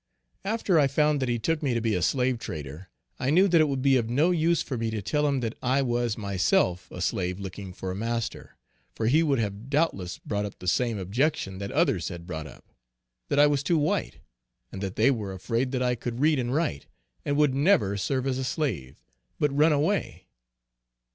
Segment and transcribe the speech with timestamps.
[0.43, 3.61] After I found that he took me to be a slave trader I knew that
[3.61, 6.89] it would be of no use for me to tell him that I was myself
[6.89, 8.57] a slave looking for a master,
[8.95, 12.65] for he would have doubtless brought up the same objection that others had brought up,
[13.29, 14.17] that I was too white;
[14.71, 16.87] and that they were afraid that I could read and write;
[17.23, 18.95] and would never serve as a slave,
[19.37, 20.25] but run away.